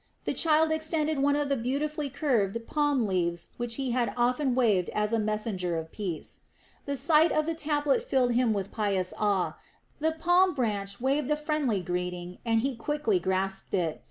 The 0.25 0.33
child 0.33 0.71
extended 0.71 1.19
one 1.19 1.35
of 1.35 1.47
the 1.47 1.55
beautifully 1.55 2.09
curved 2.09 2.57
palm 2.65 3.05
leaves 3.05 3.49
which 3.57 3.75
he 3.75 3.91
had 3.91 4.11
often 4.17 4.55
waved 4.55 4.89
as 4.95 5.13
a 5.13 5.19
messenger 5.19 5.77
of 5.77 5.91
peace. 5.91 6.39
The 6.87 6.97
sight 6.97 7.31
of 7.31 7.45
the 7.45 7.53
tablet 7.53 8.01
filled 8.01 8.33
him 8.33 8.51
with 8.51 8.71
pious 8.71 9.13
awe, 9.19 9.57
the 9.99 10.13
palm 10.13 10.55
branch 10.55 10.99
waved 10.99 11.29
a 11.29 11.35
friendly 11.37 11.81
greeting 11.83 12.39
and 12.43 12.61
he 12.61 12.75
quickly 12.75 13.19
grasped 13.19 13.75
it. 13.75 13.99